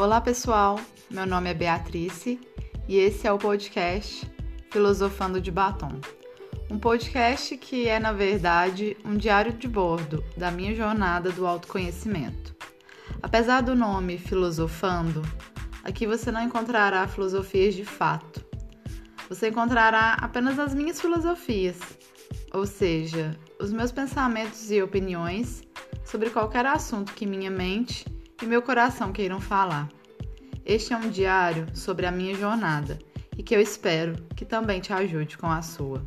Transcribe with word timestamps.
Olá 0.00 0.18
pessoal, 0.18 0.80
meu 1.10 1.26
nome 1.26 1.50
é 1.50 1.52
Beatrice 1.52 2.40
e 2.88 2.96
esse 2.96 3.26
é 3.26 3.32
o 3.32 3.36
podcast 3.36 4.26
Filosofando 4.70 5.38
de 5.38 5.50
Batom. 5.50 6.00
Um 6.70 6.78
podcast 6.78 7.54
que 7.58 7.86
é, 7.86 8.00
na 8.00 8.10
verdade, 8.10 8.96
um 9.04 9.14
diário 9.14 9.52
de 9.52 9.68
bordo 9.68 10.24
da 10.38 10.50
minha 10.50 10.74
jornada 10.74 11.30
do 11.30 11.46
autoconhecimento. 11.46 12.56
Apesar 13.22 13.60
do 13.60 13.76
nome 13.76 14.16
Filosofando, 14.16 15.20
aqui 15.84 16.06
você 16.06 16.32
não 16.32 16.44
encontrará 16.44 17.06
filosofias 17.06 17.74
de 17.74 17.84
fato. 17.84 18.42
Você 19.28 19.50
encontrará 19.50 20.14
apenas 20.14 20.58
as 20.58 20.72
minhas 20.72 20.98
filosofias, 20.98 21.76
ou 22.54 22.64
seja, 22.64 23.38
os 23.60 23.70
meus 23.70 23.92
pensamentos 23.92 24.70
e 24.70 24.80
opiniões 24.80 25.62
sobre 26.06 26.30
qualquer 26.30 26.64
assunto 26.64 27.12
que 27.12 27.26
minha 27.26 27.50
mente 27.50 28.06
e 28.42 28.46
meu 28.46 28.62
coração 28.62 29.12
queiram 29.12 29.40
falar. 29.40 29.88
Este 30.64 30.92
é 30.92 30.96
um 30.96 31.10
diário 31.10 31.66
sobre 31.76 32.06
a 32.06 32.10
minha 32.10 32.34
jornada 32.34 32.98
e 33.36 33.42
que 33.42 33.54
eu 33.54 33.60
espero 33.60 34.14
que 34.34 34.44
também 34.44 34.80
te 34.80 34.92
ajude 34.92 35.36
com 35.36 35.46
a 35.46 35.60
sua. 35.60 36.02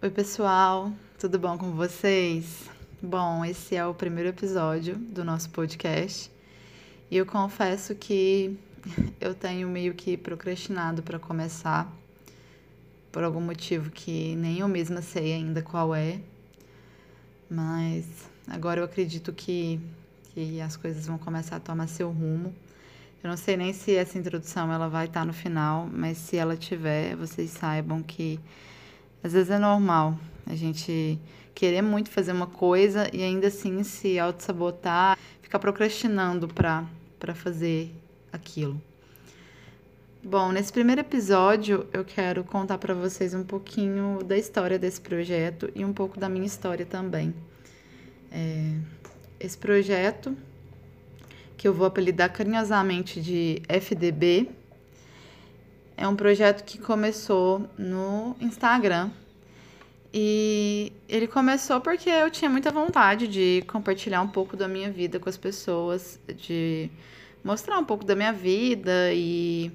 Oi, 0.00 0.10
pessoal, 0.10 0.92
tudo 1.16 1.38
bom 1.38 1.56
com 1.56 1.70
vocês? 1.72 2.68
Bom, 3.00 3.44
esse 3.44 3.76
é 3.76 3.86
o 3.86 3.94
primeiro 3.94 4.30
episódio 4.30 4.96
do 4.96 5.24
nosso 5.24 5.50
podcast 5.50 6.28
e 7.08 7.16
eu 7.16 7.24
confesso 7.24 7.94
que 7.94 8.58
eu 9.20 9.32
tenho 9.32 9.68
meio 9.68 9.94
que 9.94 10.16
procrastinado 10.16 11.02
para 11.02 11.20
começar 11.20 12.01
por 13.12 13.22
algum 13.22 13.40
motivo 13.40 13.90
que 13.90 14.34
nem 14.36 14.60
eu 14.60 14.68
mesma 14.68 15.02
sei 15.02 15.34
ainda 15.34 15.60
qual 15.60 15.94
é. 15.94 16.18
Mas 17.48 18.06
agora 18.48 18.80
eu 18.80 18.84
acredito 18.84 19.32
que, 19.32 19.78
que 20.32 20.58
as 20.62 20.76
coisas 20.76 21.06
vão 21.06 21.18
começar 21.18 21.56
a 21.56 21.60
tomar 21.60 21.86
seu 21.86 22.10
rumo. 22.10 22.54
Eu 23.22 23.28
não 23.28 23.36
sei 23.36 23.56
nem 23.56 23.72
se 23.74 23.94
essa 23.94 24.18
introdução 24.18 24.72
ela 24.72 24.88
vai 24.88 25.04
estar 25.04 25.24
no 25.26 25.32
final, 25.32 25.86
mas 25.92 26.16
se 26.16 26.36
ela 26.38 26.56
tiver, 26.56 27.14
vocês 27.14 27.50
saibam 27.50 28.02
que 28.02 28.40
às 29.22 29.34
vezes 29.34 29.50
é 29.50 29.58
normal 29.58 30.18
a 30.46 30.56
gente 30.56 31.20
querer 31.54 31.82
muito 31.82 32.10
fazer 32.10 32.32
uma 32.32 32.46
coisa 32.46 33.08
e 33.14 33.22
ainda 33.22 33.46
assim 33.46 33.84
se 33.84 34.18
auto-sabotar, 34.18 35.16
ficar 35.40 35.58
procrastinando 35.58 36.48
para 36.48 36.84
fazer 37.34 37.94
aquilo. 38.32 38.80
Bom, 40.24 40.52
nesse 40.52 40.72
primeiro 40.72 41.00
episódio 41.00 41.84
eu 41.92 42.04
quero 42.04 42.44
contar 42.44 42.78
para 42.78 42.94
vocês 42.94 43.34
um 43.34 43.42
pouquinho 43.42 44.20
da 44.22 44.38
história 44.38 44.78
desse 44.78 45.00
projeto 45.00 45.68
e 45.74 45.84
um 45.84 45.92
pouco 45.92 46.16
da 46.16 46.28
minha 46.28 46.46
história 46.46 46.86
também. 46.86 47.34
É, 48.30 48.76
esse 49.40 49.58
projeto, 49.58 50.36
que 51.56 51.66
eu 51.66 51.74
vou 51.74 51.88
apelidar 51.88 52.32
carinhosamente 52.32 53.20
de 53.20 53.62
FDB, 53.68 54.48
é 55.96 56.06
um 56.06 56.14
projeto 56.14 56.62
que 56.62 56.78
começou 56.78 57.68
no 57.76 58.36
Instagram. 58.40 59.10
E 60.14 60.92
ele 61.08 61.26
começou 61.26 61.80
porque 61.80 62.08
eu 62.08 62.30
tinha 62.30 62.48
muita 62.48 62.70
vontade 62.70 63.26
de 63.26 63.64
compartilhar 63.66 64.22
um 64.22 64.28
pouco 64.28 64.56
da 64.56 64.68
minha 64.68 64.88
vida 64.88 65.18
com 65.18 65.28
as 65.28 65.36
pessoas, 65.36 66.20
de 66.36 66.88
mostrar 67.42 67.76
um 67.76 67.84
pouco 67.84 68.04
da 68.04 68.14
minha 68.14 68.32
vida 68.32 69.12
e 69.12 69.72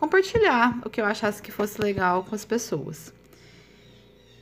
compartilhar 0.00 0.78
o 0.82 0.88
que 0.88 0.98
eu 0.98 1.04
achasse 1.04 1.42
que 1.42 1.52
fosse 1.52 1.78
legal 1.78 2.24
com 2.24 2.34
as 2.34 2.46
pessoas. 2.46 3.12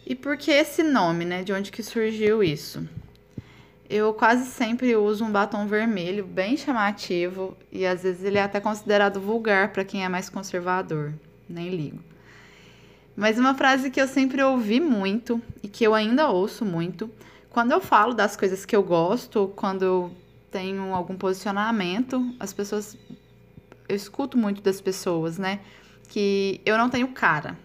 E 0.07 0.15
por 0.15 0.37
que 0.37 0.53
esse 0.53 0.85
nome, 0.85 1.25
né? 1.25 1.43
De 1.43 1.53
onde 1.53 1.73
que 1.73 1.83
surgiu 1.83 2.45
isso? 2.45 2.89
Eu 3.91 4.15
quase 4.15 4.49
sempre 4.49 4.95
uso 4.95 5.25
um 5.25 5.33
batom 5.33 5.67
vermelho 5.67 6.25
bem 6.25 6.57
chamativo 6.57 7.57
e 7.73 7.85
às 7.85 8.05
vezes 8.05 8.23
ele 8.23 8.39
é 8.39 8.43
até 8.43 8.61
considerado 8.61 9.21
vulgar 9.21 9.73
para 9.73 9.85
quem 9.85 10.05
é 10.05 10.09
mais 10.09 10.31
conservador. 10.31 11.13
Nem 11.49 11.71
ligo. 11.71 11.99
Mas 13.17 13.37
uma 13.37 13.55
frase 13.55 13.91
que 13.91 14.01
eu 14.01 14.07
sempre 14.07 14.41
ouvi 14.41 14.79
muito 14.79 15.43
e 15.61 15.67
que 15.67 15.83
eu 15.83 15.93
ainda 15.93 16.29
ouço 16.29 16.65
muito, 16.65 17.11
quando 17.51 17.73
eu 17.73 17.81
falo 17.81 18.15
das 18.15 18.37
coisas 18.37 18.65
que 18.65 18.77
eu 18.77 18.83
gosto, 18.85 19.53
quando 19.57 19.85
eu 19.85 20.11
tenho 20.53 20.95
algum 20.95 21.17
posicionamento, 21.17 22.33
as 22.39 22.53
pessoas 22.53 22.97
eu 23.89 23.97
escuto 23.97 24.37
muito 24.37 24.61
das 24.61 24.81
pessoas, 24.81 25.39
né? 25.39 25.61
Que 26.09 26.61
eu 26.65 26.77
não 26.77 26.91
tenho 26.91 27.09
cara. 27.09 27.57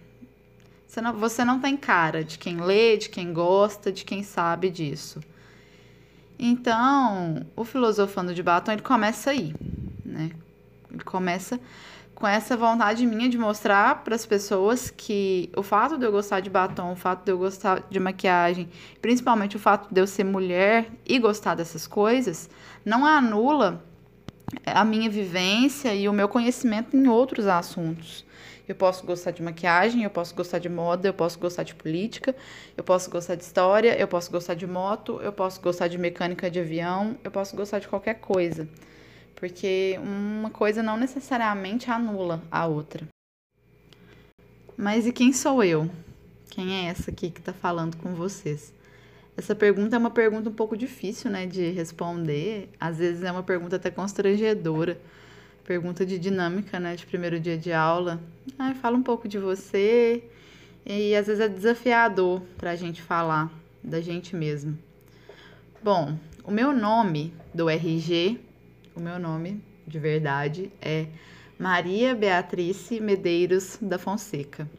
Você 0.88 1.02
não, 1.02 1.14
você 1.14 1.44
não 1.44 1.60
tem 1.60 1.76
cara 1.76 2.24
de 2.24 2.38
quem 2.38 2.62
lê, 2.62 2.98
de 2.98 3.10
quem 3.10 3.34
gosta, 3.34 3.92
de 3.92 4.06
quem 4.06 4.24
sabe 4.24 4.70
disso. 4.70 5.22
Então, 6.38 7.46
o 7.56 7.64
Filosofando 7.64 8.34
de 8.34 8.44
Batom, 8.44 8.72
ele 8.72 8.82
começa 8.82 9.32
aí, 9.32 9.56
né? 10.06 10.32
Ele 10.92 11.04
começa 11.04 11.60
com 12.14 12.28
essa 12.28 12.56
vontade 12.56 13.06
minha 13.06 13.28
de 13.28 13.38
mostrar 13.38 14.04
para 14.04 14.16
as 14.16 14.26
pessoas 14.26 14.90
que 14.90 15.50
o 15.58 15.64
fato 15.64 15.98
de 15.98 16.06
eu 16.06 16.12
gostar 16.12 16.40
de 16.40 16.50
batom, 16.50 16.94
o 16.94 16.96
fato 16.96 17.26
de 17.26 17.32
eu 17.32 17.38
gostar 17.38 17.84
de 17.90 18.00
maquiagem, 18.00 18.70
principalmente 19.02 19.58
o 19.58 19.60
fato 19.60 19.92
de 19.92 20.00
eu 20.00 20.08
ser 20.08 20.24
mulher 20.24 20.90
e 21.06 21.18
gostar 21.20 21.56
dessas 21.56 21.88
coisas, 21.88 22.50
não 22.86 23.06
anula 23.06 23.84
a 24.66 24.84
minha 24.84 25.10
vivência 25.10 25.94
e 25.94 26.08
o 26.08 26.14
meu 26.14 26.28
conhecimento 26.28 26.96
em 26.96 27.08
outros 27.08 27.48
assuntos. 27.48 28.26
Eu 28.68 28.76
posso 28.76 29.06
gostar 29.06 29.32
de 29.32 29.44
maquiagem, 29.44 30.04
eu 30.04 30.10
posso 30.10 30.34
gostar 30.34 30.60
de 30.60 30.70
moda, 30.70 31.08
eu 31.10 31.14
posso 31.14 31.38
gostar 31.38 31.64
de 31.64 31.76
política, 31.76 32.34
eu 32.78 32.84
posso 32.84 33.12
gostar 33.12 33.36
de 33.36 33.44
história, 33.44 34.00
eu 34.00 34.08
posso 34.08 34.32
gostar 34.32 34.54
de 34.54 34.66
moto, 34.66 35.20
eu 35.22 35.34
posso 35.34 35.62
gostar 35.62 35.90
de 35.90 35.98
mecânica 35.98 36.50
de 36.50 36.60
avião, 36.60 37.18
eu 37.24 37.32
posso 37.32 37.56
gostar 37.56 37.80
de 37.80 37.88
qualquer 37.88 38.16
coisa. 38.16 38.68
Porque 39.36 40.00
uma 40.02 40.50
coisa 40.50 40.82
não 40.82 40.96
necessariamente 40.96 41.92
anula 41.92 42.42
a 42.50 42.66
outra. 42.66 43.06
Mas 44.78 45.06
e 45.06 45.12
quem 45.12 45.34
sou 45.34 45.62
eu? 45.62 45.90
Quem 46.50 46.86
é 46.86 46.90
essa 46.90 47.12
aqui 47.12 47.30
que 47.30 47.40
está 47.40 47.52
falando 47.52 47.98
com 47.98 48.14
vocês? 48.16 48.74
Essa 49.36 49.56
pergunta 49.56 49.96
é 49.96 50.00
uma 50.00 50.12
pergunta 50.12 50.50
um 50.50 50.54
pouco 50.54 50.78
difícil, 50.78 51.32
né, 51.32 51.46
de 51.46 51.70
responder. 51.72 52.70
Às 52.80 53.00
vezes 53.00 53.24
é 53.24 53.32
uma 53.32 53.44
pergunta 53.44 53.78
até 53.78 53.90
constrangedora. 53.90 55.00
Pergunta 55.64 56.06
de 56.06 56.20
dinâmica, 56.20 56.80
né, 56.80 56.96
de 56.96 57.06
primeiro 57.06 57.40
dia 57.40 57.58
de 57.58 57.74
aula. 57.74 58.22
Ah, 58.60 58.76
fala 58.76 58.96
um 58.96 59.02
pouco 59.02 59.28
de 59.28 59.40
você. 59.40 60.24
E 60.86 61.16
às 61.16 61.28
vezes 61.28 61.42
é 61.42 61.48
desafiador 61.48 62.42
para 62.58 62.72
a 62.72 62.76
gente 62.76 63.02
falar 63.02 63.52
da 63.84 64.02
gente 64.02 64.36
mesmo. 64.36 64.78
Bom, 65.82 66.18
o 66.44 66.52
meu 66.52 66.72
nome 66.72 67.34
do 67.54 67.70
RG, 67.70 68.40
o 68.96 69.00
meu 69.00 69.18
nome 69.18 69.64
de 69.88 69.98
verdade 69.98 70.72
é 70.82 71.08
Maria 71.58 72.14
Beatrice 72.14 73.00
Medeiros 73.00 73.78
da 73.82 73.98
Fonseca. 73.98 74.70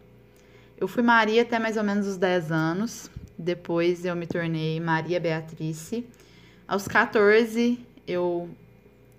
Eu 0.79 0.87
fui 0.87 1.03
Maria 1.03 1.43
até 1.43 1.59
mais 1.59 1.77
ou 1.77 1.83
menos 1.83 2.07
os 2.07 2.17
10 2.17 2.53
anos, 2.53 3.11
depois 3.39 4.05
eu 4.05 4.15
me 4.15 4.27
tornei 4.27 4.79
Maria 4.81 5.19
Beatrice. 5.19 6.07
Aos 6.67 6.87
14 6.89 7.79
eu 8.07 8.49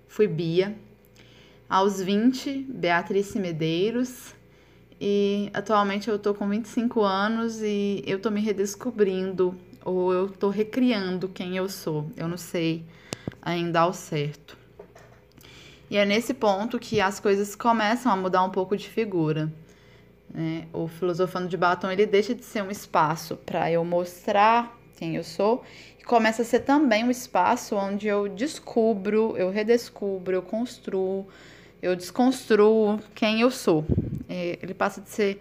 fui 0.08 0.26
Bia. 0.26 0.76
Aos 1.68 2.00
20, 2.00 2.66
Beatrice 2.68 3.38
Medeiros. 3.38 4.34
E 5.00 5.50
atualmente 5.52 6.08
eu 6.08 6.18
tô 6.18 6.32
com 6.32 6.48
25 6.48 7.02
anos 7.02 7.60
e 7.60 8.02
eu 8.06 8.18
tô 8.18 8.30
me 8.30 8.40
redescobrindo 8.40 9.54
ou 9.84 10.12
eu 10.12 10.28
tô 10.28 10.48
recriando 10.48 11.28
quem 11.28 11.56
eu 11.56 11.68
sou. 11.68 12.10
Eu 12.16 12.26
não 12.26 12.38
sei 12.38 12.84
ainda 13.42 13.80
ao 13.80 13.92
certo. 13.92 14.56
E 15.88 15.96
é 15.96 16.04
nesse 16.04 16.34
ponto 16.34 16.78
que 16.78 17.00
as 17.00 17.20
coisas 17.20 17.54
começam 17.54 18.10
a 18.10 18.16
mudar 18.16 18.42
um 18.42 18.50
pouco 18.50 18.76
de 18.76 18.88
figura. 18.88 19.52
Né? 20.36 20.66
O 20.70 20.86
Filosofando 20.86 21.48
de 21.48 21.56
Batom 21.56 21.90
ele 21.90 22.04
deixa 22.04 22.34
de 22.34 22.44
ser 22.44 22.62
um 22.62 22.70
espaço 22.70 23.38
para 23.38 23.72
eu 23.72 23.82
mostrar 23.82 24.78
quem 24.94 25.16
eu 25.16 25.24
sou 25.24 25.64
e 25.98 26.04
começa 26.04 26.42
a 26.42 26.44
ser 26.44 26.60
também 26.60 27.04
um 27.04 27.10
espaço 27.10 27.74
onde 27.74 28.06
eu 28.06 28.28
descubro, 28.28 29.34
eu 29.38 29.48
redescubro, 29.48 30.34
eu 30.34 30.42
construo, 30.42 31.26
eu 31.80 31.96
desconstruo 31.96 33.00
quem 33.14 33.40
eu 33.40 33.50
sou. 33.50 33.86
É, 34.28 34.58
ele 34.60 34.74
passa 34.74 35.00
de 35.00 35.08
ser 35.08 35.40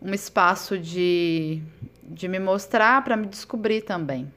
um 0.00 0.12
espaço 0.12 0.76
de, 0.76 1.62
de 2.02 2.26
me 2.26 2.40
mostrar 2.40 3.04
para 3.04 3.16
me 3.16 3.28
descobrir 3.28 3.82
também. 3.82 4.28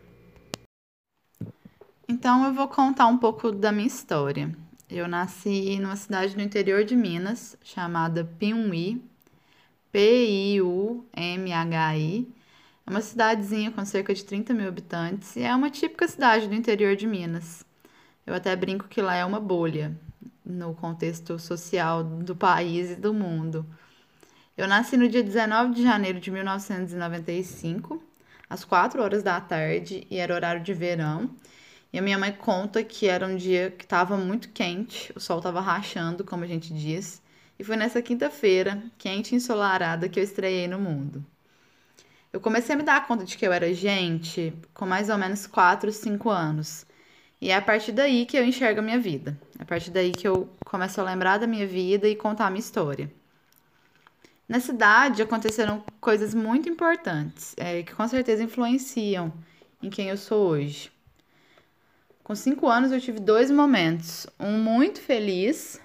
Então 2.07 2.45
eu 2.45 2.53
vou 2.53 2.67
contar 2.67 3.07
um 3.07 3.17
pouco 3.17 3.51
da 3.51 3.71
minha 3.71 3.87
história. 3.87 4.55
Eu 4.87 5.07
nasci 5.07 5.79
numa 5.79 5.95
cidade 5.95 6.37
no 6.37 6.43
interior 6.43 6.83
de 6.83 6.95
Minas 6.95 7.57
chamada 7.63 8.23
Piumhi, 8.37 9.01
P-I-U-M-H-I. 9.95 11.07
É 12.85 12.89
uma 12.89 12.99
cidadezinha 12.99 13.71
com 13.71 13.85
cerca 13.85 14.13
de 14.13 14.25
30 14.25 14.53
mil 14.53 14.67
habitantes 14.67 15.37
e 15.37 15.43
é 15.43 15.55
uma 15.55 15.69
típica 15.69 16.05
cidade 16.05 16.49
do 16.49 16.53
interior 16.53 16.97
de 16.97 17.07
Minas. 17.07 17.65
Eu 18.27 18.33
até 18.33 18.53
brinco 18.57 18.89
que 18.89 19.01
lá 19.01 19.15
é 19.15 19.23
uma 19.23 19.39
bolha 19.39 19.97
no 20.45 20.75
contexto 20.75 21.39
social 21.39 22.03
do 22.03 22.35
país 22.35 22.91
e 22.91 22.95
do 22.97 23.13
mundo. 23.13 23.65
Eu 24.57 24.67
nasci 24.67 24.97
no 24.97 25.07
dia 25.07 25.23
19 25.23 25.73
de 25.73 25.83
janeiro 25.83 26.19
de 26.19 26.29
1995, 26.29 28.03
às 28.49 28.65
4 28.65 29.01
horas 29.01 29.23
da 29.23 29.39
tarde 29.39 30.05
e 30.11 30.17
era 30.17 30.35
horário 30.35 30.61
de 30.61 30.73
verão. 30.73 31.29
E 31.93 31.99
a 31.99 32.01
minha 32.01 32.19
mãe 32.19 32.33
conta 32.33 32.83
que 32.83 33.07
era 33.07 33.25
um 33.25 33.37
dia 33.37 33.71
que 33.71 33.85
estava 33.85 34.17
muito 34.17 34.49
quente, 34.49 35.13
o 35.15 35.21
sol 35.21 35.37
estava 35.37 35.61
rachando, 35.61 36.25
como 36.25 36.43
a 36.43 36.47
gente 36.47 36.73
diz. 36.73 37.23
E 37.57 37.63
foi 37.63 37.75
nessa 37.75 38.01
quinta-feira, 38.01 38.83
quente 38.97 39.33
e 39.33 39.35
ensolarada, 39.37 40.09
que 40.09 40.19
eu 40.19 40.23
estreiei 40.23 40.67
no 40.67 40.79
mundo. 40.79 41.25
Eu 42.33 42.41
comecei 42.41 42.75
a 42.75 42.77
me 42.77 42.83
dar 42.83 43.07
conta 43.07 43.23
de 43.23 43.37
que 43.37 43.47
eu 43.47 43.53
era 43.53 43.73
gente 43.73 44.53
com 44.73 44.85
mais 44.85 45.09
ou 45.09 45.17
menos 45.17 45.47
4, 45.47 45.89
5 45.91 46.29
anos. 46.29 46.85
E 47.39 47.49
é 47.49 47.55
a 47.55 47.61
partir 47.61 47.93
daí 47.93 48.25
que 48.25 48.37
eu 48.37 48.43
enxergo 48.43 48.79
a 48.79 48.83
minha 48.83 48.99
vida. 48.99 49.39
É 49.57 49.63
a 49.63 49.65
partir 49.65 49.89
daí 49.89 50.11
que 50.11 50.27
eu 50.27 50.49
começo 50.65 50.99
a 50.99 51.03
lembrar 51.03 51.37
da 51.37 51.47
minha 51.47 51.65
vida 51.65 52.09
e 52.09 52.15
contar 52.15 52.47
a 52.47 52.49
minha 52.49 52.59
história. 52.59 53.09
Na 54.47 54.59
cidade 54.59 55.21
aconteceram 55.21 55.83
coisas 55.99 56.33
muito 56.33 56.67
importantes, 56.69 57.55
é, 57.57 57.81
que 57.81 57.95
com 57.95 58.07
certeza 58.07 58.43
influenciam 58.43 59.33
em 59.81 59.89
quem 59.89 60.09
eu 60.09 60.17
sou 60.17 60.49
hoje. 60.49 60.91
Com 62.23 62.35
cinco 62.35 62.67
anos 62.67 62.91
eu 62.91 62.99
tive 62.99 63.19
dois 63.19 63.49
momentos, 63.49 64.27
um 64.39 64.57
muito 64.57 64.99
feliz, 64.99 65.79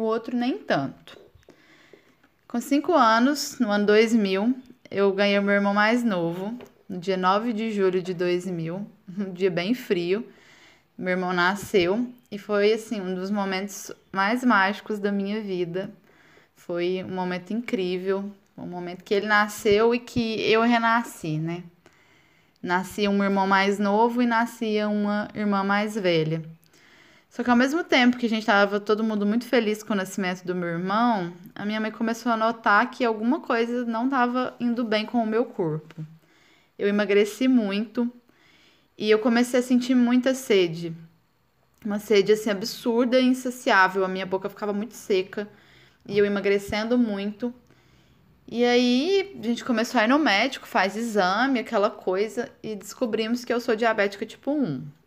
o 0.00 0.04
outro 0.04 0.36
nem 0.36 0.58
tanto. 0.58 1.18
Com 2.48 2.60
cinco 2.60 2.92
anos, 2.92 3.58
no 3.60 3.70
ano 3.70 3.86
2000, 3.86 4.54
eu 4.90 5.12
ganhei 5.12 5.38
o 5.38 5.42
meu 5.42 5.54
irmão 5.54 5.72
mais 5.72 6.02
novo, 6.02 6.58
no 6.88 6.98
dia 6.98 7.16
9 7.16 7.52
de 7.52 7.70
julho 7.70 8.02
de 8.02 8.12
2000, 8.12 8.86
um 9.18 9.32
dia 9.32 9.50
bem 9.50 9.74
frio. 9.74 10.26
Meu 10.98 11.12
irmão 11.12 11.32
nasceu 11.32 12.12
e 12.30 12.38
foi 12.38 12.72
assim 12.72 13.00
um 13.00 13.14
dos 13.14 13.30
momentos 13.30 13.92
mais 14.12 14.44
mágicos 14.44 14.98
da 14.98 15.10
minha 15.10 15.40
vida, 15.40 15.90
foi 16.56 17.04
um 17.04 17.14
momento 17.14 17.52
incrível, 17.52 18.30
um 18.56 18.66
momento 18.66 19.02
que 19.02 19.14
ele 19.14 19.26
nasceu 19.26 19.94
e 19.94 19.98
que 19.98 20.40
eu 20.42 20.60
renasci, 20.62 21.38
né? 21.38 21.62
Nascia 22.62 23.10
um 23.10 23.24
irmão 23.24 23.46
mais 23.46 23.78
novo 23.78 24.20
e 24.20 24.26
nascia 24.26 24.88
uma 24.88 25.28
irmã 25.34 25.64
mais 25.64 25.94
velha. 25.94 26.42
Só 27.30 27.44
que 27.44 27.50
ao 27.50 27.56
mesmo 27.56 27.84
tempo 27.84 28.16
que 28.16 28.26
a 28.26 28.28
gente 28.28 28.40
estava 28.40 28.80
todo 28.80 29.04
mundo 29.04 29.24
muito 29.24 29.44
feliz 29.46 29.84
com 29.84 29.92
o 29.92 29.96
nascimento 29.96 30.44
do 30.44 30.52
meu 30.52 30.68
irmão, 30.68 31.32
a 31.54 31.64
minha 31.64 31.80
mãe 31.80 31.92
começou 31.92 32.32
a 32.32 32.36
notar 32.36 32.90
que 32.90 33.04
alguma 33.04 33.38
coisa 33.38 33.84
não 33.84 34.06
estava 34.06 34.56
indo 34.58 34.82
bem 34.82 35.06
com 35.06 35.22
o 35.22 35.26
meu 35.26 35.44
corpo. 35.44 36.04
Eu 36.76 36.88
emagreci 36.88 37.46
muito 37.46 38.12
e 38.98 39.08
eu 39.08 39.20
comecei 39.20 39.60
a 39.60 39.62
sentir 39.62 39.94
muita 39.94 40.34
sede. 40.34 40.92
Uma 41.84 42.00
sede 42.00 42.32
assim 42.32 42.50
absurda 42.50 43.20
e 43.20 43.26
insaciável, 43.26 44.04
a 44.04 44.08
minha 44.08 44.26
boca 44.26 44.48
ficava 44.48 44.72
muito 44.72 44.94
seca 44.94 45.48
e 46.04 46.18
eu 46.18 46.26
emagrecendo 46.26 46.98
muito. 46.98 47.54
E 48.48 48.64
aí 48.64 49.38
a 49.38 49.46
gente 49.46 49.64
começou 49.64 50.00
a 50.00 50.04
ir 50.04 50.08
no 50.08 50.18
médico, 50.18 50.66
faz 50.66 50.96
exame, 50.96 51.60
aquela 51.60 51.90
coisa, 51.90 52.50
e 52.60 52.74
descobrimos 52.74 53.44
que 53.44 53.52
eu 53.52 53.60
sou 53.60 53.76
diabética 53.76 54.26
tipo 54.26 54.50
1. 54.50 54.99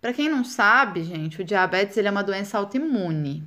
Para 0.00 0.14
quem 0.14 0.30
não 0.30 0.42
sabe, 0.44 1.04
gente, 1.04 1.42
o 1.42 1.44
diabetes 1.44 1.96
ele 1.96 2.08
é 2.08 2.10
uma 2.10 2.24
doença 2.24 2.56
autoimune. 2.56 3.44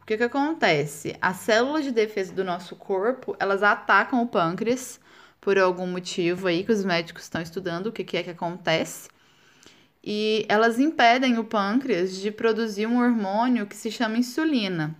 O 0.00 0.06
que, 0.06 0.16
que 0.16 0.22
acontece? 0.22 1.16
As 1.20 1.38
células 1.38 1.84
de 1.84 1.90
defesa 1.90 2.32
do 2.32 2.44
nosso 2.44 2.76
corpo, 2.76 3.36
elas 3.40 3.62
atacam 3.62 4.22
o 4.22 4.26
pâncreas 4.28 5.00
por 5.40 5.58
algum 5.58 5.88
motivo 5.88 6.46
aí 6.46 6.62
que 6.62 6.70
os 6.70 6.84
médicos 6.84 7.24
estão 7.24 7.42
estudando 7.42 7.86
o 7.88 7.92
que, 7.92 8.04
que 8.04 8.16
é 8.16 8.22
que 8.22 8.30
acontece. 8.30 9.08
E 10.02 10.46
elas 10.48 10.78
impedem 10.78 11.38
o 11.38 11.44
pâncreas 11.44 12.16
de 12.16 12.30
produzir 12.30 12.86
um 12.86 13.00
hormônio 13.00 13.66
que 13.66 13.76
se 13.76 13.90
chama 13.90 14.16
insulina. 14.16 14.94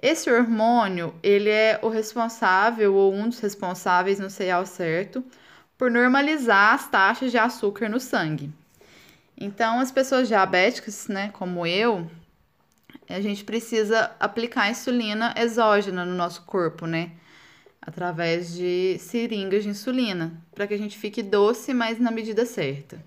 Esse 0.00 0.30
hormônio, 0.30 1.14
ele 1.22 1.48
é 1.48 1.80
o 1.82 1.88
responsável, 1.88 2.94
ou 2.94 3.14
um 3.14 3.28
dos 3.30 3.40
responsáveis, 3.40 4.18
não 4.18 4.28
sei 4.28 4.50
ao 4.50 4.66
certo, 4.66 5.24
por 5.78 5.90
normalizar 5.90 6.74
as 6.74 6.86
taxas 6.88 7.30
de 7.30 7.38
açúcar 7.38 7.88
no 7.88 7.98
sangue. 7.98 8.52
Então, 9.38 9.80
as 9.80 9.90
pessoas 9.90 10.28
diabéticas, 10.28 11.08
né, 11.08 11.30
como 11.32 11.66
eu, 11.66 12.10
a 13.08 13.20
gente 13.20 13.44
precisa 13.44 14.10
aplicar 14.18 14.70
insulina 14.70 15.34
exógena 15.36 16.04
no 16.04 16.14
nosso 16.14 16.42
corpo, 16.42 16.86
né? 16.86 17.12
Através 17.80 18.52
de 18.52 18.96
seringas 18.98 19.62
de 19.62 19.70
insulina, 19.70 20.32
para 20.54 20.66
que 20.66 20.74
a 20.74 20.78
gente 20.78 20.98
fique 20.98 21.22
doce, 21.22 21.72
mas 21.72 22.00
na 22.00 22.10
medida 22.10 22.44
certa. 22.44 22.98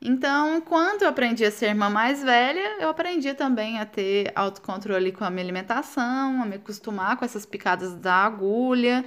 Então, 0.00 0.58
enquanto 0.58 1.02
eu 1.02 1.08
aprendi 1.08 1.44
a 1.44 1.50
ser 1.50 1.68
irmã 1.68 1.88
mais 1.88 2.22
velha, 2.22 2.78
eu 2.80 2.90
aprendi 2.90 3.32
também 3.32 3.80
a 3.80 3.86
ter 3.86 4.30
autocontrole 4.34 5.10
com 5.12 5.24
a 5.24 5.30
minha 5.30 5.42
alimentação, 5.42 6.42
a 6.42 6.46
me 6.46 6.56
acostumar 6.56 7.16
com 7.16 7.24
essas 7.24 7.46
picadas 7.46 7.94
da 7.94 8.14
agulha. 8.14 9.04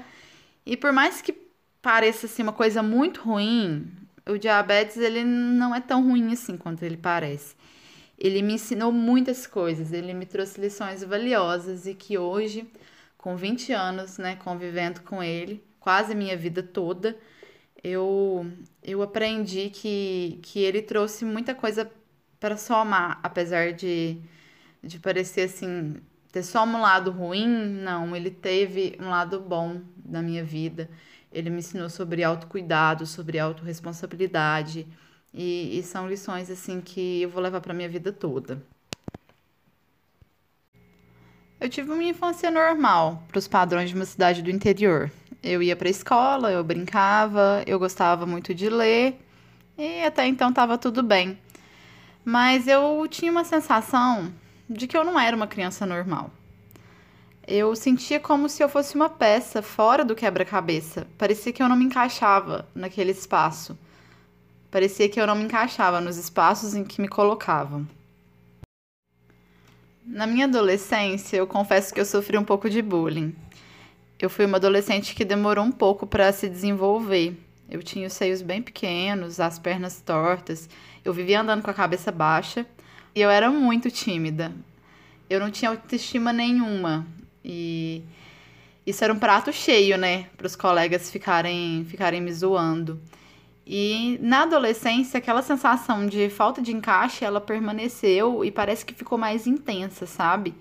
E 0.65 0.75
por 0.75 0.91
mais 0.91 1.21
que 1.21 1.33
pareça 1.81 2.25
assim, 2.25 2.41
uma 2.41 2.51
coisa 2.51 2.81
muito 2.81 3.21
ruim, 3.21 3.87
o 4.29 4.37
diabetes 4.37 4.97
ele 4.97 5.23
não 5.23 5.73
é 5.73 5.81
tão 5.81 6.07
ruim 6.07 6.33
assim 6.33 6.57
quanto 6.57 6.83
ele 6.83 6.97
parece. 6.97 7.55
Ele 8.17 8.41
me 8.41 8.53
ensinou 8.53 8.91
muitas 8.91 9.45
coisas, 9.45 9.93
ele 9.93 10.13
me 10.13 10.25
trouxe 10.25 10.59
lições 10.59 11.03
valiosas 11.03 11.85
e 11.85 11.93
que 11.93 12.17
hoje, 12.17 12.67
com 13.17 13.35
20 13.35 13.73
anos, 13.73 14.17
né, 14.17 14.35
convivendo 14.37 15.01
com 15.01 15.21
ele, 15.21 15.63
quase 15.79 16.15
minha 16.15 16.35
vida 16.35 16.63
toda, 16.63 17.15
eu, 17.83 18.45
eu 18.83 19.01
aprendi 19.01 19.69
que, 19.69 20.39
que 20.41 20.59
ele 20.59 20.81
trouxe 20.81 21.23
muita 21.25 21.53
coisa 21.53 21.89
para 22.39 22.57
somar, 22.57 23.19
apesar 23.23 23.73
de, 23.73 24.17
de 24.83 24.99
parecer 24.99 25.41
assim, 25.41 25.95
ter 26.31 26.43
só 26.43 26.63
um 26.65 26.81
lado 26.81 27.11
ruim, 27.11 27.47
não, 27.47 28.15
ele 28.15 28.31
teve 28.31 28.97
um 28.99 29.09
lado 29.09 29.39
bom 29.39 29.81
na 30.05 30.21
minha 30.21 30.43
vida. 30.43 30.89
Ele 31.31 31.49
me 31.49 31.59
ensinou 31.59 31.89
sobre 31.89 32.23
autocuidado, 32.23 33.05
sobre 33.05 33.39
autorresponsabilidade, 33.39 34.87
e, 35.33 35.77
e 35.77 35.83
são 35.83 36.07
lições 36.07 36.49
assim 36.49 36.81
que 36.81 37.21
eu 37.21 37.29
vou 37.29 37.41
levar 37.41 37.61
para 37.61 37.73
minha 37.73 37.89
vida 37.89 38.11
toda. 38.11 38.61
Eu 41.59 41.69
tive 41.69 41.91
uma 41.91 42.03
infância 42.03 42.51
normal 42.51 43.23
para 43.27 43.39
os 43.39 43.47
padrões 43.47 43.89
de 43.89 43.95
uma 43.95 44.05
cidade 44.05 44.41
do 44.41 44.51
interior. 44.51 45.11
Eu 45.41 45.61
ia 45.61 45.75
para 45.75 45.87
a 45.87 45.91
escola, 45.91 46.51
eu 46.51 46.63
brincava, 46.63 47.63
eu 47.65 47.79
gostava 47.79 48.25
muito 48.25 48.53
de 48.53 48.69
ler 48.69 49.19
e 49.77 50.03
até 50.03 50.25
então 50.27 50.49
estava 50.49 50.77
tudo 50.77 51.01
bem. 51.01 51.37
Mas 52.23 52.67
eu 52.67 53.07
tinha 53.09 53.31
uma 53.31 53.43
sensação 53.43 54.31
de 54.69 54.87
que 54.87 54.97
eu 54.97 55.03
não 55.03 55.19
era 55.19 55.35
uma 55.35 55.47
criança 55.47 55.85
normal. 55.85 56.31
Eu 57.47 57.75
sentia 57.75 58.19
como 58.19 58.49
se 58.49 58.61
eu 58.61 58.67
fosse 58.67 58.95
uma 58.95 59.09
peça 59.09 59.61
fora 59.61 60.03
do 60.03 60.13
quebra-cabeça. 60.13 61.07
Parecia 61.17 61.53
que 61.53 61.63
eu 61.63 61.69
não 61.69 61.77
me 61.77 61.85
encaixava 61.85 62.67
naquele 62.75 63.11
espaço. 63.11 63.77
Parecia 64.69 65.07
que 65.07 65.19
eu 65.19 65.25
não 65.25 65.35
me 65.35 65.45
encaixava 65.45 66.01
nos 66.01 66.17
espaços 66.17 66.75
em 66.75 66.83
que 66.83 67.01
me 67.01 67.07
colocavam. 67.07 67.87
Na 70.05 70.27
minha 70.27 70.45
adolescência, 70.45 71.37
eu 71.37 71.47
confesso 71.47 71.93
que 71.93 71.99
eu 71.99 72.05
sofri 72.05 72.37
um 72.37 72.43
pouco 72.43 72.69
de 72.69 72.81
bullying 72.81 73.33
eu 74.19 74.29
fui 74.29 74.45
uma 74.45 74.57
adolescente 74.57 75.13
que 75.13 75.23
demorou 75.23 75.63
um 75.63 75.71
pouco 75.71 76.07
para 76.07 76.31
se 76.31 76.49
desenvolver. 76.49 77.37
Eu 77.69 77.83
tinha 77.83 78.07
os 78.07 78.13
seios 78.13 78.41
bem 78.41 78.61
pequenos, 78.61 79.39
as 79.39 79.59
pernas 79.59 80.01
tortas, 80.01 80.69
eu 81.05 81.13
vivia 81.13 81.41
andando 81.41 81.61
com 81.61 81.69
a 81.69 81.73
cabeça 81.73 82.11
baixa 82.11 82.65
e 83.13 83.21
eu 83.21 83.29
era 83.29 83.51
muito 83.51 83.91
tímida. 83.91 84.51
Eu 85.29 85.39
não 85.39 85.51
tinha 85.51 85.69
autoestima 85.69 86.33
nenhuma 86.33 87.05
e 87.47 88.03
isso 88.85 89.03
era 89.03 89.13
um 89.13 89.19
prato 89.19 89.53
cheio, 89.53 89.97
né, 89.97 90.25
para 90.35 90.47
os 90.47 90.55
colegas 90.55 91.09
ficarem 91.09 91.85
ficarem 91.89 92.21
me 92.21 92.33
zoando. 92.33 92.99
E 93.65 94.19
na 94.21 94.43
adolescência, 94.43 95.17
aquela 95.17 95.41
sensação 95.41 96.05
de 96.05 96.29
falta 96.29 96.61
de 96.61 96.73
encaixe, 96.73 97.25
ela 97.25 97.41
permaneceu 97.41 98.43
e 98.45 98.51
parece 98.51 98.85
que 98.85 98.93
ficou 98.93 99.17
mais 99.17 99.47
intensa, 99.47 100.05
sabe? 100.05 100.53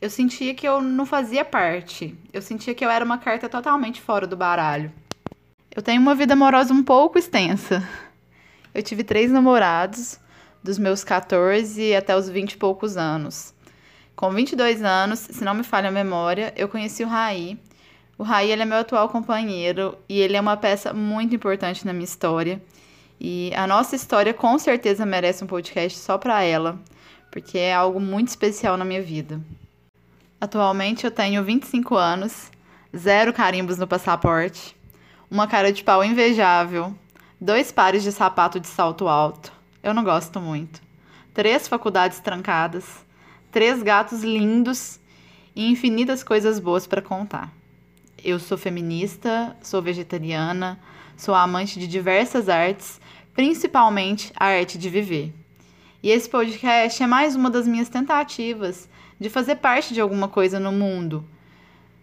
eu 0.00 0.08
sentia 0.08 0.54
que 0.54 0.66
eu 0.66 0.80
não 0.80 1.04
fazia 1.04 1.44
parte. 1.44 2.16
Eu 2.32 2.40
sentia 2.40 2.74
que 2.74 2.84
eu 2.84 2.90
era 2.90 3.04
uma 3.04 3.18
carta 3.18 3.48
totalmente 3.48 4.00
fora 4.00 4.26
do 4.26 4.36
baralho. 4.36 4.90
Eu 5.74 5.82
tenho 5.82 6.00
uma 6.00 6.14
vida 6.14 6.32
amorosa 6.32 6.72
um 6.72 6.82
pouco 6.82 7.18
extensa. 7.18 7.86
Eu 8.72 8.82
tive 8.82 9.04
três 9.04 9.30
namorados, 9.30 10.18
dos 10.62 10.78
meus 10.78 11.04
14 11.04 11.94
até 11.94 12.16
os 12.16 12.28
20 12.28 12.52
e 12.52 12.56
poucos 12.56 12.96
anos. 12.96 13.52
Com 14.20 14.30
22 14.32 14.82
anos, 14.82 15.18
se 15.18 15.42
não 15.42 15.54
me 15.54 15.62
falha 15.62 15.88
a 15.88 15.90
memória, 15.90 16.52
eu 16.54 16.68
conheci 16.68 17.02
o 17.02 17.08
Raí. 17.08 17.58
O 18.18 18.22
Raí 18.22 18.52
ele 18.52 18.60
é 18.60 18.64
meu 18.66 18.76
atual 18.76 19.08
companheiro 19.08 19.96
e 20.06 20.20
ele 20.20 20.36
é 20.36 20.40
uma 20.42 20.58
peça 20.58 20.92
muito 20.92 21.34
importante 21.34 21.86
na 21.86 21.94
minha 21.94 22.04
história. 22.04 22.60
E 23.18 23.50
a 23.56 23.66
nossa 23.66 23.96
história 23.96 24.34
com 24.34 24.58
certeza 24.58 25.06
merece 25.06 25.42
um 25.42 25.46
podcast 25.46 25.98
só 25.98 26.18
para 26.18 26.42
ela, 26.42 26.78
porque 27.30 27.56
é 27.56 27.72
algo 27.72 27.98
muito 27.98 28.28
especial 28.28 28.76
na 28.76 28.84
minha 28.84 29.00
vida. 29.00 29.40
Atualmente 30.38 31.06
eu 31.06 31.10
tenho 31.10 31.42
25 31.42 31.96
anos, 31.96 32.50
zero 32.94 33.32
carimbos 33.32 33.78
no 33.78 33.86
passaporte, 33.86 34.76
uma 35.30 35.46
cara 35.46 35.72
de 35.72 35.82
pau 35.82 36.04
invejável, 36.04 36.94
dois 37.40 37.72
pares 37.72 38.02
de 38.02 38.12
sapato 38.12 38.60
de 38.60 38.68
salto 38.68 39.08
alto, 39.08 39.50
eu 39.82 39.94
não 39.94 40.04
gosto 40.04 40.42
muito, 40.42 40.82
três 41.32 41.66
faculdades 41.66 42.20
trancadas, 42.20 42.84
três 43.50 43.82
gatos 43.82 44.22
lindos 44.22 45.00
e 45.54 45.70
infinitas 45.70 46.22
coisas 46.22 46.58
boas 46.58 46.86
para 46.86 47.02
contar. 47.02 47.52
Eu 48.22 48.38
sou 48.38 48.56
feminista, 48.56 49.56
sou 49.62 49.82
vegetariana, 49.82 50.78
sou 51.16 51.34
amante 51.34 51.78
de 51.78 51.86
diversas 51.86 52.48
artes, 52.48 53.00
principalmente 53.34 54.32
a 54.36 54.46
arte 54.46 54.78
de 54.78 54.88
viver. 54.88 55.34
E 56.02 56.10
esse 56.10 56.28
podcast 56.28 57.02
é 57.02 57.06
mais 57.06 57.34
uma 57.34 57.50
das 57.50 57.66
minhas 57.66 57.88
tentativas 57.88 58.88
de 59.18 59.28
fazer 59.28 59.56
parte 59.56 59.92
de 59.92 60.00
alguma 60.00 60.28
coisa 60.28 60.58
no 60.58 60.72
mundo, 60.72 61.24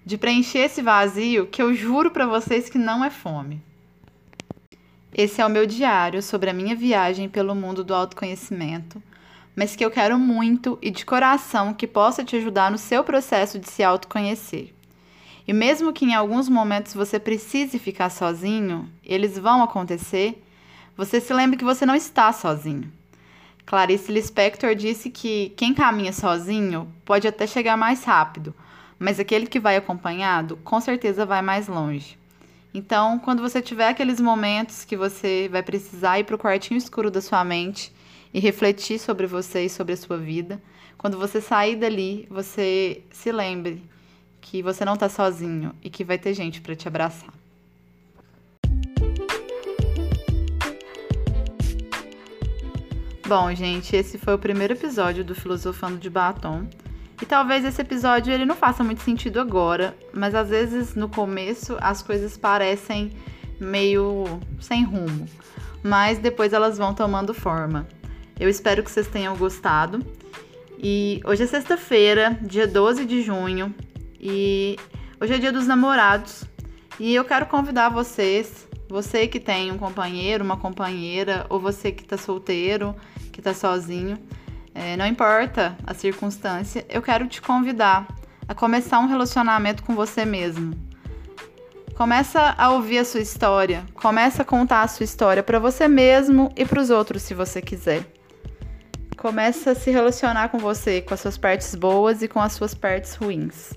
de 0.05 0.17
preencher 0.17 0.59
esse 0.59 0.81
vazio 0.81 1.47
que 1.47 1.61
eu 1.61 1.73
juro 1.73 2.11
para 2.11 2.27
vocês 2.27 2.69
que 2.69 2.77
não 2.77 3.03
é 3.03 3.09
fome. 3.09 3.61
Esse 5.13 5.41
é 5.41 5.45
o 5.45 5.49
meu 5.49 5.65
diário 5.65 6.21
sobre 6.21 6.49
a 6.49 6.53
minha 6.53 6.75
viagem 6.75 7.27
pelo 7.27 7.55
mundo 7.55 7.83
do 7.83 7.95
autoconhecimento, 7.95 9.01
mas 9.57 9.75
que 9.75 9.83
eu 9.83 9.89
quero 9.89 10.19
muito 10.19 10.77
e 10.83 10.91
de 10.91 11.03
coração 11.03 11.73
que 11.73 11.87
possa 11.87 12.23
te 12.23 12.35
ajudar 12.35 12.69
no 12.69 12.77
seu 12.77 13.03
processo 13.03 13.57
de 13.57 13.67
se 13.67 13.83
autoconhecer. 13.83 14.71
E 15.47 15.51
mesmo 15.51 15.91
que 15.91 16.05
em 16.05 16.13
alguns 16.13 16.47
momentos 16.47 16.93
você 16.93 17.19
precise 17.19 17.79
ficar 17.79 18.11
sozinho, 18.11 18.87
eles 19.03 19.35
vão 19.35 19.63
acontecer, 19.63 20.43
você 20.95 21.19
se 21.19 21.33
lembre 21.33 21.57
que 21.57 21.63
você 21.63 21.87
não 21.87 21.95
está 21.95 22.31
sozinho. 22.31 22.91
Clarice 23.65 24.11
Lispector 24.11 24.75
disse 24.75 25.09
que 25.09 25.51
quem 25.57 25.73
caminha 25.73 26.13
sozinho 26.13 26.93
pode 27.03 27.27
até 27.27 27.47
chegar 27.47 27.75
mais 27.75 28.03
rápido, 28.03 28.53
mas 28.99 29.19
aquele 29.19 29.47
que 29.47 29.59
vai 29.59 29.75
acompanhado 29.75 30.57
com 30.57 30.79
certeza 30.79 31.25
vai 31.25 31.41
mais 31.41 31.67
longe. 31.67 32.15
Então, 32.75 33.17
quando 33.17 33.41
você 33.41 33.59
tiver 33.59 33.89
aqueles 33.89 34.21
momentos 34.21 34.85
que 34.85 34.95
você 34.95 35.49
vai 35.51 35.63
precisar 35.63 36.19
ir 36.19 36.25
para 36.25 36.35
o 36.35 36.39
quartinho 36.39 36.77
escuro 36.77 37.09
da 37.09 37.21
sua 37.21 37.43
mente 37.43 37.91
e 38.33 38.39
refletir 38.39 38.99
sobre 38.99 39.25
você 39.27 39.65
e 39.65 39.69
sobre 39.69 39.93
a 39.93 39.97
sua 39.97 40.17
vida, 40.17 40.61
quando 40.97 41.17
você 41.17 41.39
sair 41.39 41.75
dali, 41.75 42.27
você 42.29 43.03
se 43.11 43.31
lembre 43.31 43.83
que 44.41 44.61
você 44.63 44.83
não 44.85 44.93
está 44.93 45.09
sozinho 45.09 45.73
e 45.83 45.89
que 45.89 46.03
vai 46.03 46.17
ter 46.17 46.33
gente 46.33 46.61
para 46.61 46.75
te 46.75 46.87
abraçar. 46.87 47.33
Bom, 53.27 53.53
gente, 53.53 53.93
esse 53.93 54.17
foi 54.17 54.33
o 54.33 54.39
primeiro 54.39 54.73
episódio 54.73 55.21
do 55.21 55.35
Filosofando 55.35 55.97
de 55.97 56.09
Batom. 56.09 56.65
E 57.21 57.25
talvez 57.25 57.65
esse 57.65 57.81
episódio 57.81 58.31
ele 58.31 58.45
não 58.45 58.55
faça 58.55 58.83
muito 58.83 59.01
sentido 59.01 59.41
agora, 59.41 59.97
mas 60.13 60.33
às 60.33 60.49
vezes 60.49 60.95
no 60.95 61.09
começo 61.09 61.75
as 61.81 62.01
coisas 62.01 62.37
parecem 62.37 63.11
meio 63.59 64.23
sem 64.61 64.83
rumo, 64.83 65.25
mas 65.83 66.19
depois 66.19 66.53
elas 66.53 66.77
vão 66.77 66.93
tomando 66.93 67.33
forma. 67.33 67.87
Eu 68.39 68.49
espero 68.49 68.83
que 68.83 68.91
vocês 68.91 69.07
tenham 69.07 69.35
gostado. 69.35 70.05
E 70.77 71.21
hoje 71.25 71.43
é 71.43 71.47
sexta-feira, 71.47 72.37
dia 72.41 72.67
12 72.67 73.05
de 73.05 73.23
junho, 73.23 73.73
e 74.19 74.77
hoje 75.19 75.33
é 75.33 75.37
dia 75.39 75.51
dos 75.51 75.65
namorados. 75.65 76.43
E 76.99 77.15
eu 77.15 77.25
quero 77.25 77.47
convidar 77.47 77.89
vocês 77.89 78.67
você 78.89 79.27
que 79.27 79.39
tem 79.39 79.71
um 79.71 79.77
companheiro, 79.77 80.43
uma 80.43 80.55
companheira, 80.55 81.45
ou 81.49 81.59
você 81.59 81.91
que 81.91 82.03
está 82.03 82.15
solteiro, 82.15 82.95
que 83.33 83.39
está 83.39 83.53
sozinho, 83.53 84.17
é, 84.73 84.95
não 84.95 85.05
importa 85.05 85.75
a 85.85 85.93
circunstância, 85.93 86.85
eu 86.87 87.01
quero 87.01 87.27
te 87.27 87.41
convidar 87.41 88.07
a 88.47 88.53
começar 88.53 88.99
um 88.99 89.07
relacionamento 89.07 89.83
com 89.83 89.95
você 89.95 90.23
mesmo. 90.23 90.73
Começa 91.95 92.53
a 92.57 92.69
ouvir 92.71 92.99
a 92.99 93.05
sua 93.05 93.19
história, 93.19 93.83
começa 93.95 94.43
a 94.43 94.45
contar 94.45 94.83
a 94.83 94.87
sua 94.87 95.03
história 95.03 95.41
para 95.41 95.59
você 95.59 95.87
mesmo 95.87 96.53
e 96.55 96.63
para 96.63 96.79
os 96.79 96.91
outros, 96.91 97.23
se 97.23 97.33
você 97.33 97.61
quiser. 97.61 98.16
Começa 99.17 99.71
a 99.71 99.75
se 99.75 99.89
relacionar 99.89 100.49
com 100.49 100.59
você, 100.59 101.01
com 101.01 101.13
as 101.13 101.19
suas 101.19 101.37
partes 101.37 101.73
boas 101.73 102.21
e 102.21 102.27
com 102.27 102.39
as 102.39 102.53
suas 102.53 102.75
partes 102.75 103.15
ruins. 103.15 103.73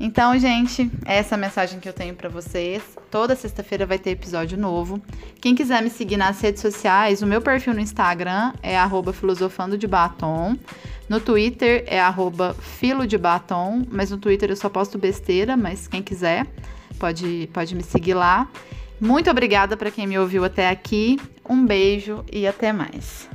Então, 0.00 0.38
gente, 0.38 0.88
essa 1.04 1.34
é 1.34 1.36
a 1.36 1.38
mensagem 1.38 1.80
que 1.80 1.88
eu 1.88 1.92
tenho 1.92 2.14
para 2.14 2.28
vocês. 2.28 2.82
Toda 3.10 3.34
sexta-feira 3.34 3.84
vai 3.84 3.98
ter 3.98 4.10
episódio 4.10 4.56
novo. 4.56 5.02
Quem 5.40 5.54
quiser 5.54 5.82
me 5.82 5.90
seguir 5.90 6.16
nas 6.16 6.40
redes 6.40 6.60
sociais, 6.60 7.20
o 7.20 7.26
meu 7.26 7.40
perfil 7.40 7.74
no 7.74 7.80
Instagram 7.80 8.52
é 8.62 8.78
filosofando 9.12 9.76
de 9.76 9.88
batom. 9.88 10.54
No 11.08 11.18
Twitter 11.18 11.84
é 11.86 11.98
filo 12.60 13.06
de 13.06 13.18
batom, 13.18 13.82
mas 13.90 14.10
no 14.10 14.18
Twitter 14.18 14.50
eu 14.50 14.56
só 14.56 14.68
posto 14.68 14.98
besteira, 14.98 15.56
mas 15.56 15.88
quem 15.88 16.02
quiser 16.02 16.46
pode, 16.98 17.48
pode 17.52 17.74
me 17.74 17.82
seguir 17.82 18.14
lá. 18.14 18.46
Muito 19.00 19.30
obrigada 19.30 19.76
para 19.76 19.90
quem 19.90 20.06
me 20.06 20.18
ouviu 20.18 20.44
até 20.44 20.68
aqui. 20.68 21.18
Um 21.48 21.64
beijo 21.64 22.24
e 22.30 22.46
até 22.46 22.72
mais. 22.72 23.28